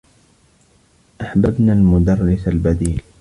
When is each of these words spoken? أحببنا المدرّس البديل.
أحببنا 1.21 1.73
المدرّس 1.73 2.47
البديل. 2.47 3.01